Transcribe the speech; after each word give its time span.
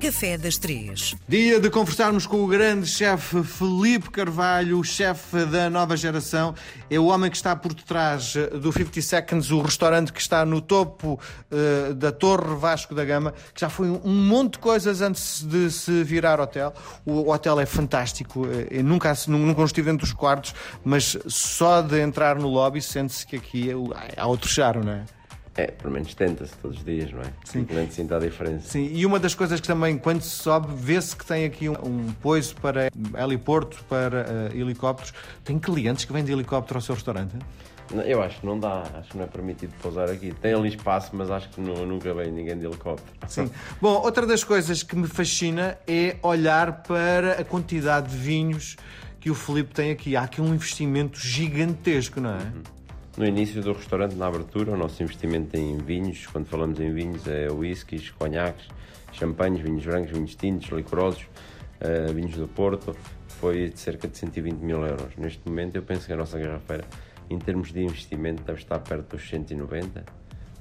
Café 0.00 0.38
das 0.38 0.56
Três. 0.56 1.14
Dia 1.28 1.60
de 1.60 1.68
conversarmos 1.68 2.26
com 2.26 2.42
o 2.42 2.46
grande 2.46 2.86
chefe 2.86 3.42
Felipe 3.42 4.08
Carvalho, 4.08 4.78
o 4.78 4.82
chefe 4.82 5.44
da 5.44 5.68
nova 5.68 5.94
geração. 5.94 6.54
É 6.88 6.98
o 6.98 7.04
homem 7.04 7.30
que 7.30 7.36
está 7.36 7.54
por 7.54 7.74
detrás 7.74 8.34
eh, 8.34 8.46
do 8.46 8.72
50 8.72 9.02
Seconds, 9.02 9.50
o 9.50 9.60
restaurante 9.60 10.10
que 10.10 10.20
está 10.20 10.46
no 10.46 10.62
topo 10.62 11.20
uh, 11.52 11.94
da 11.94 12.10
Torre 12.10 12.54
Vasco 12.54 12.94
da 12.94 13.04
Gama, 13.04 13.34
que 13.52 13.60
já 13.60 13.68
foi 13.68 13.90
um 13.90 14.14
monte 14.14 14.54
de 14.54 14.60
coisas 14.60 15.02
antes 15.02 15.42
de 15.42 15.70
se 15.70 16.02
virar 16.02 16.40
hotel. 16.40 16.72
O, 17.04 17.30
hotel 17.30 17.60
é 17.60 17.66
fantástico. 17.66 18.46
Eh, 18.46 18.78
eu 18.78 18.84
nunca, 18.84 19.12
nunca 19.28 19.62
estive 19.64 19.90
dentro 19.90 20.06
dos 20.06 20.14
quartos, 20.14 20.54
mas 20.82 21.18
só 21.26 21.82
de 21.82 22.00
entrar 22.00 22.36
no 22.36 22.48
lobby 22.48 22.80
sente-se 22.80 23.26
que 23.26 23.36
aqui 23.36 23.68
há 24.16 24.26
outro 24.26 24.48
charme, 24.48 24.82
não 24.82 24.92
é? 24.92 25.19
É, 25.60 25.66
pelo 25.66 25.92
menos 25.92 26.14
tenta-se 26.14 26.54
todos 26.56 26.78
os 26.78 26.84
dias, 26.84 27.12
não 27.12 27.20
é? 27.20 27.24
Sim. 27.44 27.60
Simplesmente 27.60 27.94
sinta 27.94 28.16
a 28.16 28.18
diferença. 28.18 28.66
Sim, 28.66 28.90
e 28.92 29.04
uma 29.04 29.18
das 29.18 29.34
coisas 29.34 29.60
que 29.60 29.66
também, 29.66 29.98
quando 29.98 30.22
se 30.22 30.30
sobe, 30.30 30.68
vê-se 30.74 31.14
que 31.14 31.26
tem 31.26 31.44
aqui 31.44 31.68
um, 31.68 31.74
um 31.84 32.12
poiso 32.22 32.54
para 32.56 32.90
heliporto, 33.18 33.84
para 33.86 34.50
uh, 34.54 34.56
helicópteros. 34.56 35.12
Tem 35.44 35.58
clientes 35.58 36.06
que 36.06 36.12
vêm 36.14 36.24
de 36.24 36.32
helicóptero 36.32 36.78
ao 36.78 36.80
seu 36.80 36.94
restaurante? 36.94 37.36
Não, 37.92 38.02
eu 38.04 38.22
acho 38.22 38.40
que 38.40 38.46
não 38.46 38.58
dá, 38.58 38.84
acho 38.94 39.10
que 39.10 39.18
não 39.18 39.24
é 39.24 39.26
permitido 39.26 39.74
pousar 39.82 40.08
aqui. 40.08 40.32
Tem 40.40 40.54
ali 40.54 40.70
espaço, 40.70 41.10
mas 41.12 41.30
acho 41.30 41.50
que 41.50 41.60
não, 41.60 41.84
nunca 41.84 42.14
vem 42.14 42.32
ninguém 42.32 42.58
de 42.58 42.64
helicóptero. 42.64 43.10
Sim. 43.28 43.50
Bom, 43.82 44.00
outra 44.00 44.26
das 44.26 44.42
coisas 44.42 44.82
que 44.82 44.96
me 44.96 45.08
fascina 45.08 45.76
é 45.86 46.16
olhar 46.22 46.84
para 46.84 47.32
a 47.32 47.44
quantidade 47.44 48.08
de 48.08 48.16
vinhos 48.16 48.76
que 49.20 49.30
o 49.30 49.34
Felipe 49.34 49.74
tem 49.74 49.90
aqui. 49.90 50.16
Há 50.16 50.22
aqui 50.22 50.40
um 50.40 50.54
investimento 50.54 51.20
gigantesco, 51.20 52.18
não 52.18 52.30
é? 52.30 52.38
Uhum. 52.38 52.62
No 53.16 53.26
início 53.26 53.60
do 53.60 53.72
restaurante, 53.72 54.14
na 54.14 54.26
abertura, 54.26 54.72
o 54.72 54.76
nosso 54.76 55.02
investimento 55.02 55.56
em 55.56 55.76
vinhos, 55.78 56.26
quando 56.26 56.46
falamos 56.46 56.78
em 56.78 56.92
vinhos, 56.92 57.26
é 57.26 57.50
whiskies, 57.50 58.10
conhaques, 58.10 58.68
champanhes, 59.12 59.60
vinhos 59.60 59.84
brancos, 59.84 60.12
vinhos 60.12 60.34
tintos, 60.36 60.68
licorosos, 60.70 61.22
uh, 61.80 62.12
vinhos 62.14 62.36
do 62.36 62.46
Porto, 62.46 62.96
foi 63.40 63.68
de 63.68 63.80
cerca 63.80 64.06
de 64.06 64.16
120 64.16 64.58
mil 64.58 64.86
euros. 64.86 65.16
Neste 65.16 65.40
momento, 65.46 65.74
eu 65.76 65.82
penso 65.82 66.06
que 66.06 66.12
a 66.12 66.16
nossa 66.16 66.38
garrafeira, 66.38 66.84
em 67.28 67.38
termos 67.38 67.72
de 67.72 67.82
investimento, 67.82 68.44
deve 68.44 68.60
estar 68.60 68.78
perto 68.78 69.16
dos 69.16 69.28
190 69.28 70.04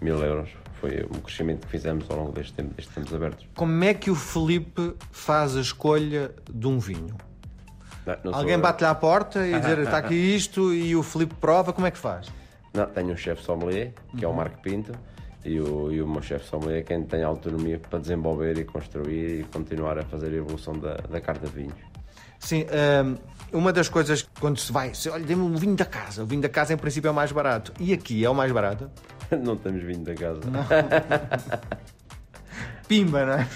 mil 0.00 0.16
euros. 0.16 0.48
Foi 0.80 1.02
o 1.02 1.20
crescimento 1.20 1.66
que 1.66 1.72
fizemos 1.72 2.08
ao 2.10 2.16
longo 2.16 2.32
deste 2.32 2.54
tempo, 2.54 2.72
destes 2.74 2.94
tempos 2.94 3.12
abertos. 3.12 3.46
Como 3.54 3.84
é 3.84 3.92
que 3.92 4.10
o 4.10 4.14
Felipe 4.14 4.94
faz 5.10 5.56
a 5.56 5.60
escolha 5.60 6.34
de 6.50 6.66
um 6.66 6.78
vinho? 6.78 7.16
Não, 8.06 8.16
não 8.24 8.34
Alguém 8.34 8.58
bate-lhe 8.58 8.88
à 8.88 8.94
porta 8.94 9.46
e 9.46 9.58
dizer 9.58 9.78
está 9.78 9.98
aqui 9.98 10.14
isto 10.14 10.72
e 10.72 10.96
o 10.96 11.02
Felipe 11.02 11.34
prova, 11.34 11.72
como 11.72 11.86
é 11.86 11.90
que 11.90 11.98
faz? 11.98 12.28
Não, 12.72 12.86
tenho 12.86 13.12
um 13.12 13.16
chefe 13.16 13.42
sommelier, 13.42 13.92
que 14.16 14.24
uhum. 14.24 14.30
é 14.30 14.34
o 14.34 14.36
Marco 14.36 14.60
Pinto, 14.62 14.92
e 15.44 15.60
o, 15.60 15.92
e 15.92 16.02
o 16.02 16.08
meu 16.08 16.22
chefe 16.22 16.46
sommelier 16.46 16.80
é 16.80 16.82
quem 16.82 17.02
tem 17.04 17.22
autonomia 17.22 17.78
para 17.78 17.98
desenvolver 17.98 18.58
e 18.58 18.64
construir 18.64 19.40
e 19.40 19.44
continuar 19.44 19.98
a 19.98 20.04
fazer 20.04 20.28
a 20.28 20.36
evolução 20.36 20.78
da, 20.78 20.94
da 20.94 21.20
carta 21.20 21.46
de 21.46 21.52
vinhos. 21.52 21.88
Sim, 22.38 22.66
um, 23.52 23.58
uma 23.58 23.72
das 23.72 23.88
coisas 23.88 24.28
quando 24.38 24.58
se 24.58 24.70
vai, 24.70 24.94
se, 24.94 25.08
olha, 25.08 25.24
dê-me 25.24 25.42
o 25.42 25.56
vinho 25.56 25.74
da 25.74 25.84
casa. 25.84 26.22
O 26.22 26.26
vinho 26.26 26.42
da 26.42 26.48
casa 26.48 26.72
em 26.72 26.76
princípio 26.76 27.08
é 27.08 27.10
o 27.10 27.14
mais 27.14 27.32
barato. 27.32 27.72
E 27.80 27.92
aqui 27.92 28.24
é 28.24 28.30
o 28.30 28.34
mais 28.34 28.52
barato? 28.52 28.88
não 29.42 29.56
temos 29.56 29.82
vinho 29.82 30.04
da 30.04 30.14
casa. 30.14 30.40
Pimba, 32.86 33.26
não 33.26 33.32
é? 33.34 33.48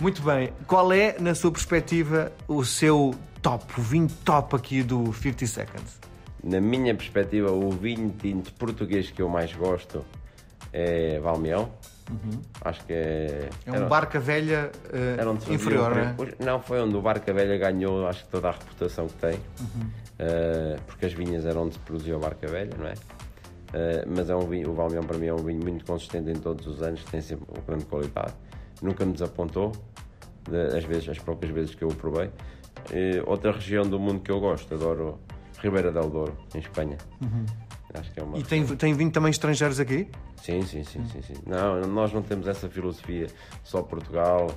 Muito 0.00 0.22
bem. 0.22 0.52
Qual 0.66 0.92
é, 0.92 1.16
na 1.18 1.34
sua 1.34 1.50
perspectiva, 1.50 2.32
o 2.48 2.64
seu 2.64 3.14
top, 3.40 3.64
o 3.78 3.82
vinho 3.82 4.08
top 4.24 4.56
aqui 4.56 4.82
do 4.82 5.12
50 5.12 5.46
Seconds? 5.46 6.00
Na 6.42 6.60
minha 6.60 6.94
perspectiva, 6.94 7.50
o 7.50 7.70
vinho 7.70 8.14
tinto 8.20 8.52
português 8.54 9.10
que 9.10 9.22
eu 9.22 9.28
mais 9.28 9.52
gosto 9.54 10.04
é 10.72 11.18
Valmeão. 11.20 11.70
Uhum. 12.10 12.42
Acho 12.60 12.84
que 12.84 12.92
é. 12.92 13.48
É 13.64 13.70
um 13.70 13.76
era, 13.76 13.86
Barca 13.86 14.20
Velha 14.20 14.70
uh, 14.92 15.52
inferior, 15.52 15.94
não 15.94 16.02
é? 16.02 16.14
Não, 16.44 16.60
foi 16.60 16.80
onde 16.80 16.94
o 16.96 17.00
Barca 17.00 17.32
Velha 17.32 17.56
ganhou, 17.56 18.06
acho 18.06 18.24
que 18.24 18.30
toda 18.30 18.48
a 18.48 18.50
reputação 18.50 19.06
que 19.06 19.14
tem. 19.14 19.38
Uhum. 19.60 19.86
Uh, 20.14 20.80
porque 20.86 21.06
as 21.06 21.12
vinhas 21.14 21.46
eram 21.46 21.62
onde 21.62 21.74
se 21.74 21.80
produzia 21.80 22.16
o 22.16 22.20
Barca 22.20 22.46
Velha, 22.46 22.72
não 22.78 22.86
é? 22.86 22.92
Uh, 22.92 24.04
mas 24.06 24.28
é 24.28 24.36
um 24.36 24.46
vinho, 24.46 24.70
o 24.70 24.74
Valmeão 24.74 25.02
para 25.02 25.16
mim 25.16 25.26
é 25.26 25.34
um 25.34 25.42
vinho 25.42 25.62
muito 25.62 25.84
consistente 25.84 26.30
em 26.30 26.36
todos 26.36 26.66
os 26.66 26.82
anos, 26.82 27.02
tem 27.04 27.20
sempre 27.20 27.46
uma 27.50 27.62
grande 27.66 27.86
qualidade. 27.86 28.34
Nunca 28.82 29.04
me 29.04 29.12
desapontou, 29.12 29.72
as, 30.76 30.84
vezes, 30.84 31.08
as 31.08 31.18
poucas 31.18 31.50
vezes 31.50 31.74
que 31.74 31.82
eu 31.82 31.88
o 31.88 31.94
provei. 31.94 32.30
outra 33.26 33.52
região 33.52 33.84
do 33.84 33.98
mundo 33.98 34.20
que 34.20 34.30
eu 34.30 34.40
gosto, 34.40 34.74
adoro 34.74 35.18
Ribeira 35.58 35.90
del 35.90 36.10
Douro, 36.10 36.36
em 36.54 36.58
Espanha. 36.58 36.98
Uhum. 37.22 37.46
Acho 37.94 38.12
que 38.12 38.20
é 38.20 38.22
uma 38.22 38.36
e 38.36 38.42
tem, 38.42 38.66
tem 38.66 38.92
vindo 38.92 39.12
também 39.12 39.30
estrangeiros 39.30 39.78
aqui? 39.78 40.08
Sim, 40.42 40.62
sim, 40.62 40.82
sim, 40.82 41.06
sim, 41.06 41.22
sim. 41.22 41.34
Não, 41.46 41.80
nós 41.82 42.12
não 42.12 42.22
temos 42.22 42.48
essa 42.48 42.68
filosofia 42.68 43.28
só 43.62 43.82
Portugal. 43.82 44.50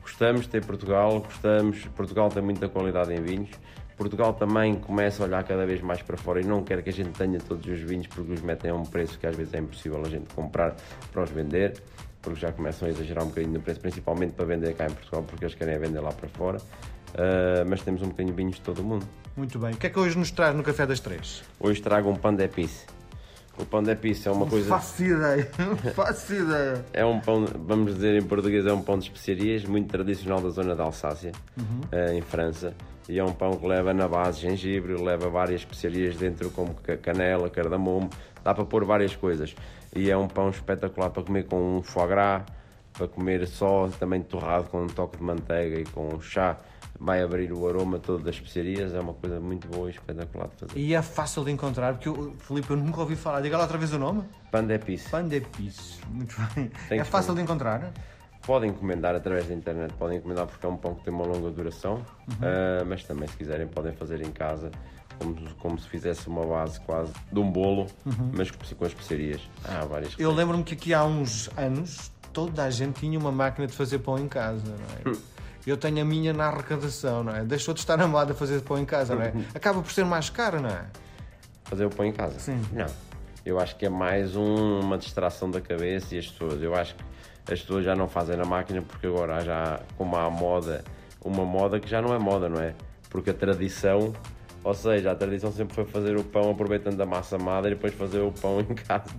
Gostamos 0.00 0.42
de 0.42 0.48
ter 0.50 0.64
Portugal, 0.64 1.20
gostamos. 1.20 1.84
Portugal 1.96 2.28
tem 2.28 2.42
muita 2.42 2.68
qualidade 2.68 3.12
em 3.12 3.20
vinhos. 3.20 3.50
Portugal 3.96 4.34
também 4.34 4.74
começa 4.76 5.22
a 5.22 5.26
olhar 5.26 5.42
cada 5.42 5.66
vez 5.66 5.80
mais 5.80 6.00
para 6.02 6.16
fora 6.16 6.40
e 6.40 6.44
não 6.44 6.62
quer 6.62 6.82
que 6.82 6.90
a 6.90 6.92
gente 6.92 7.10
tenha 7.10 7.38
todos 7.40 7.66
os 7.66 7.80
vinhos 7.80 8.06
porque 8.06 8.32
os 8.32 8.40
metem 8.42 8.70
a 8.70 8.74
um 8.74 8.84
preço 8.84 9.18
que 9.18 9.26
às 9.26 9.34
vezes 9.34 9.54
é 9.54 9.58
impossível 9.58 10.00
a 10.04 10.08
gente 10.08 10.32
comprar 10.34 10.76
para 11.10 11.22
os 11.22 11.30
vender, 11.30 11.82
porque 12.26 12.40
já 12.40 12.50
começam 12.50 12.88
a 12.88 12.90
exagerar 12.90 13.22
um 13.22 13.28
bocadinho 13.28 13.54
no 13.54 13.60
preço, 13.60 13.78
principalmente 13.78 14.32
para 14.32 14.44
vender 14.44 14.74
cá 14.74 14.86
em 14.86 14.90
Portugal, 14.90 15.22
porque 15.22 15.44
eles 15.44 15.54
querem 15.54 15.78
vender 15.78 16.00
lá 16.00 16.10
para 16.10 16.28
fora. 16.28 16.58
Uh, 16.58 17.64
mas 17.68 17.82
temos 17.82 18.02
um 18.02 18.08
bocadinho 18.08 18.34
de 18.34 18.36
vinhos 18.36 18.56
de 18.56 18.62
todo 18.62 18.80
o 18.80 18.84
mundo. 18.84 19.06
Muito 19.36 19.60
bem. 19.60 19.74
O 19.74 19.76
que 19.76 19.86
é 19.86 19.90
que 19.90 19.98
hoje 19.98 20.18
nos 20.18 20.32
traz 20.32 20.52
no 20.52 20.64
Café 20.64 20.84
das 20.86 20.98
Três? 20.98 21.44
Hoje 21.60 21.80
trago 21.80 22.10
um 22.10 22.16
pão 22.16 22.34
de 22.34 22.42
épice. 22.42 22.84
O 23.58 23.64
pão 23.64 23.82
de 23.82 23.90
épice 23.90 24.28
é 24.28 24.30
uma 24.30 24.40
não 24.40 24.48
coisa. 24.48 24.68
Faço 24.68 25.02
ideia, 25.02 25.50
não 25.58 25.76
faço 25.92 26.34
ideia. 26.34 26.84
É 26.92 27.04
um 27.04 27.20
pão, 27.20 27.46
vamos 27.66 27.94
dizer 27.94 28.14
em 28.14 28.22
português, 28.22 28.66
é 28.66 28.72
um 28.72 28.82
pão 28.82 28.98
de 28.98 29.04
especiarias, 29.06 29.64
muito 29.64 29.88
tradicional 29.88 30.40
da 30.40 30.50
zona 30.50 30.74
da 30.74 30.84
Alsácia, 30.84 31.32
uhum. 31.56 31.80
uh, 31.92 32.12
em 32.12 32.20
França. 32.20 32.74
E 33.08 33.18
é 33.18 33.24
um 33.24 33.32
pão 33.32 33.52
que 33.52 33.66
leva 33.66 33.94
na 33.94 34.08
base 34.08 34.40
gengibre, 34.40 35.00
leva 35.00 35.28
várias 35.28 35.60
especiarias 35.60 36.16
dentro, 36.16 36.50
como 36.50 36.74
canela, 37.00 37.48
cardamomo, 37.48 38.10
dá 38.42 38.52
para 38.52 38.64
pôr 38.64 38.84
várias 38.84 39.14
coisas. 39.14 39.54
E 39.94 40.10
é 40.10 40.16
um 40.16 40.26
pão 40.26 40.50
espetacular 40.50 41.10
para 41.10 41.22
comer 41.22 41.44
com 41.44 41.78
um 41.78 41.82
foie 41.82 42.08
gras, 42.08 42.42
para 42.92 43.06
comer 43.06 43.46
só, 43.46 43.88
também 43.98 44.22
torrado 44.22 44.68
com 44.68 44.82
um 44.82 44.86
toque 44.86 45.18
de 45.18 45.22
manteiga 45.22 45.80
e 45.80 45.84
com 45.84 46.14
um 46.14 46.20
chá 46.20 46.56
vai 46.98 47.22
abrir 47.22 47.52
o 47.52 47.68
aroma 47.68 47.98
todo 47.98 48.22
das 48.22 48.34
especiarias, 48.34 48.94
é 48.94 49.00
uma 49.00 49.14
coisa 49.14 49.40
muito 49.40 49.68
boa 49.68 49.88
e 49.88 49.92
espetacular 49.92 50.48
de 50.48 50.54
fazer. 50.56 50.78
E 50.78 50.94
é 50.94 51.02
fácil 51.02 51.44
de 51.44 51.50
encontrar, 51.50 51.94
porque 51.94 52.08
eu, 52.08 52.34
Filipe, 52.38 52.70
eu 52.70 52.76
nunca 52.76 53.00
ouvi 53.00 53.16
falar. 53.16 53.40
Diga 53.40 53.56
lá 53.56 53.64
outra 53.64 53.78
vez 53.78 53.92
o 53.92 53.98
nome. 53.98 54.24
Pandepis. 54.50 55.08
Pandepis, 55.08 56.00
muito 56.10 56.36
bem. 56.54 56.70
Tem 56.88 57.00
é 57.00 57.04
fácil 57.04 57.34
de 57.34 57.42
encontrar? 57.42 57.92
Podem 58.46 58.70
encomendar 58.70 59.14
através 59.14 59.46
da 59.46 59.54
internet, 59.54 59.92
podem 59.94 60.18
encomendar 60.18 60.46
porque 60.46 60.64
é 60.64 60.68
um 60.68 60.76
pão 60.76 60.94
que 60.94 61.04
tem 61.04 61.12
uma 61.12 61.24
longa 61.24 61.50
duração, 61.50 61.94
uhum. 61.94 62.02
uh, 62.02 62.86
mas 62.86 63.02
também 63.04 63.28
se 63.28 63.36
quiserem 63.36 63.66
podem 63.66 63.92
fazer 63.92 64.24
em 64.24 64.30
casa, 64.30 64.70
como, 65.18 65.34
como 65.56 65.78
se 65.78 65.88
fizesse 65.88 66.28
uma 66.28 66.46
base 66.46 66.78
quase 66.80 67.12
de 67.32 67.40
um 67.40 67.50
bolo, 67.50 67.86
uhum. 68.04 68.30
mas 68.36 68.50
com, 68.50 68.58
com 68.76 68.86
especiarias. 68.86 69.40
Há 69.64 69.84
várias 69.84 70.14
Eu 70.16 70.30
lembro-me 70.32 70.62
que 70.62 70.74
aqui 70.74 70.94
há 70.94 71.04
uns 71.04 71.50
anos 71.56 72.12
toda 72.32 72.64
a 72.64 72.70
gente 72.70 73.00
tinha 73.00 73.18
uma 73.18 73.32
máquina 73.32 73.66
de 73.66 73.72
fazer 73.72 73.98
pão 73.98 74.18
em 74.18 74.28
casa, 74.28 74.62
não 75.04 75.12
é? 75.12 75.16
Eu 75.66 75.76
tenho 75.76 76.00
a 76.00 76.04
minha 76.04 76.32
na 76.32 76.46
arrecadação, 76.46 77.24
não 77.24 77.34
é? 77.34 77.44
Deixou 77.44 77.74
de 77.74 77.80
estar 77.80 78.00
a 78.00 78.06
moda 78.06 78.34
fazer 78.34 78.60
pão 78.62 78.78
em 78.78 78.84
casa, 78.84 79.14
não 79.14 79.22
é? 79.22 79.32
Acaba 79.54 79.82
por 79.82 79.90
ser 79.90 80.04
mais 80.04 80.30
caro, 80.30 80.60
não 80.60 80.70
é? 80.70 80.84
Fazer 81.64 81.84
o 81.84 81.90
pão 81.90 82.06
em 82.06 82.12
casa? 82.12 82.38
Sim. 82.38 82.60
Não. 82.72 82.86
Eu 83.44 83.58
acho 83.60 83.76
que 83.76 83.86
é 83.86 83.88
mais 83.88 84.36
um, 84.36 84.80
uma 84.80 84.96
distração 84.98 85.50
da 85.50 85.60
cabeça 85.60 86.14
e 86.14 86.18
as 86.18 86.26
pessoas. 86.26 86.62
Eu 86.62 86.74
acho 86.74 86.94
que 86.94 87.52
as 87.52 87.60
pessoas 87.60 87.84
já 87.84 87.94
não 87.94 88.08
fazem 88.08 88.36
na 88.36 88.44
máquina 88.44 88.82
porque 88.82 89.06
agora 89.06 89.40
já, 89.40 89.80
como 89.96 90.16
há 90.16 90.28
moda, 90.30 90.84
uma 91.24 91.44
moda 91.44 91.80
que 91.80 91.88
já 91.88 92.00
não 92.00 92.14
é 92.14 92.18
moda, 92.18 92.48
não 92.48 92.60
é? 92.60 92.74
Porque 93.10 93.30
a 93.30 93.34
tradição, 93.34 94.12
ou 94.62 94.74
seja, 94.74 95.10
a 95.10 95.14
tradição 95.14 95.52
sempre 95.52 95.74
foi 95.74 95.84
fazer 95.84 96.16
o 96.16 96.24
pão 96.24 96.50
aproveitando 96.50 97.00
a 97.00 97.06
massa 97.06 97.38
madre 97.38 97.72
e 97.72 97.74
depois 97.74 97.94
fazer 97.94 98.20
o 98.20 98.32
pão 98.32 98.60
em 98.60 98.74
casa. 98.74 99.10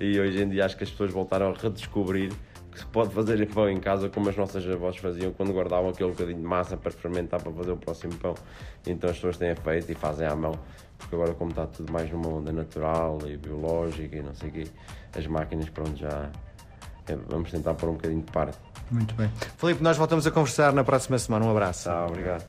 E 0.00 0.18
hoje 0.18 0.42
em 0.42 0.48
dia 0.48 0.64
acho 0.64 0.76
que 0.76 0.84
as 0.84 0.90
pessoas 0.90 1.12
voltaram 1.12 1.50
a 1.50 1.54
redescobrir 1.60 2.32
que 2.78 2.84
se 2.84 2.86
pode 2.86 3.12
fazer 3.12 3.44
pão 3.48 3.68
em 3.68 3.80
casa 3.80 4.08
como 4.08 4.28
as 4.28 4.36
nossas 4.36 4.66
avós 4.68 4.96
faziam 4.96 5.32
quando 5.32 5.52
guardavam 5.52 5.90
aquele 5.90 6.10
bocadinho 6.10 6.38
de 6.38 6.44
massa 6.44 6.76
para 6.76 6.92
fermentar 6.92 7.42
para 7.42 7.52
fazer 7.52 7.72
o 7.72 7.76
próximo 7.76 8.14
pão. 8.14 8.34
Então 8.86 9.10
as 9.10 9.16
pessoas 9.16 9.36
têm 9.36 9.54
feito 9.54 9.90
e 9.90 9.94
fazem 9.94 10.26
à 10.26 10.34
mão, 10.34 10.52
porque 10.96 11.14
agora 11.14 11.34
como 11.34 11.50
está 11.50 11.66
tudo 11.66 11.92
mais 11.92 12.10
numa 12.10 12.28
onda 12.28 12.52
natural 12.52 13.18
e 13.26 13.36
biológica 13.36 14.16
e 14.16 14.22
não 14.22 14.34
sei 14.34 14.48
o 14.48 14.52
quê, 14.52 14.66
as 15.16 15.26
máquinas 15.26 15.68
pronto 15.70 15.96
já 15.96 16.30
é, 17.08 17.16
vamos 17.28 17.50
tentar 17.50 17.74
pôr 17.74 17.90
um 17.90 17.94
bocadinho 17.94 18.22
de 18.22 18.30
parte. 18.30 18.58
Muito 18.90 19.14
bem. 19.14 19.30
Felipe, 19.56 19.82
nós 19.82 19.96
voltamos 19.96 20.26
a 20.26 20.30
conversar 20.30 20.72
na 20.72 20.84
próxima 20.84 21.18
semana. 21.18 21.44
Um 21.44 21.50
abraço. 21.50 21.88
Tá, 21.88 22.06
obrigado. 22.06 22.44